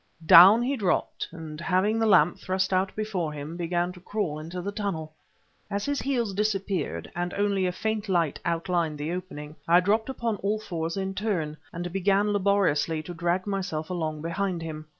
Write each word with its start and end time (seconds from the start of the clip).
Down 0.25 0.63
he 0.63 0.75
dropped, 0.75 1.27
and, 1.31 1.61
having 1.61 1.99
the 1.99 2.07
lamp 2.07 2.39
thrust 2.39 2.73
out 2.73 2.91
before 2.95 3.31
him, 3.33 3.55
began 3.55 3.91
to 3.93 3.99
crawl 3.99 4.39
into 4.39 4.59
the 4.59 4.71
tunnel. 4.71 5.13
As 5.69 5.85
his 5.85 6.01
heels 6.01 6.33
disappeared, 6.33 7.11
and 7.15 7.35
only 7.35 7.67
a 7.67 7.71
faint 7.71 8.09
light 8.09 8.39
outlined 8.43 8.97
the 8.97 9.11
opening, 9.11 9.55
I 9.67 9.79
dropped 9.79 10.09
upon 10.09 10.37
all 10.37 10.57
fours 10.59 10.97
in 10.97 11.13
turn, 11.13 11.55
and 11.71 11.93
began 11.93 12.33
laboriously 12.33 13.03
to 13.03 13.13
drag 13.13 13.45
myself 13.45 13.91
along 13.91 14.23
behind 14.23 14.63
him. 14.63 14.87